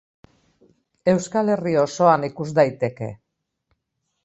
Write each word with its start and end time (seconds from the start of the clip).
Euskal 1.13 1.51
Herri 1.57 1.75
osoan 1.83 2.27
ikus 2.31 2.49
daiteke. 2.61 3.13